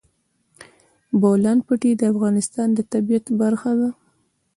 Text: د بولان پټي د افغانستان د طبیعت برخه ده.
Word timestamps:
د 1.09 1.11
بولان 1.21 1.57
پټي 1.67 1.91
د 1.97 2.01
افغانستان 2.13 2.67
د 2.73 2.79
طبیعت 2.93 3.25
برخه 3.41 3.71
ده. 3.79 3.89